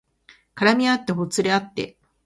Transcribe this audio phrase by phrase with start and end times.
[0.55, 1.95] 絡みあってほつれあって